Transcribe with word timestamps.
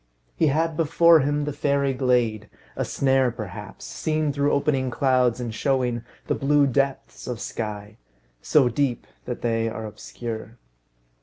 He 0.35 0.47
had 0.47 0.75
before 0.75 1.19
him 1.19 1.45
the 1.45 1.53
fairy 1.53 1.93
glade, 1.93 2.49
a 2.75 2.83
snare 2.83 3.29
perhaps, 3.29 3.85
seen 3.85 4.33
through 4.33 4.51
opening 4.51 4.89
clouds, 4.89 5.39
and 5.39 5.53
showing 5.53 6.03
the 6.25 6.33
blue 6.33 6.65
depths 6.65 7.27
of 7.27 7.39
sky; 7.39 7.97
so 8.41 8.67
deep, 8.67 9.05
that 9.25 9.43
they 9.43 9.69
are 9.69 9.85
obscure. 9.85 10.57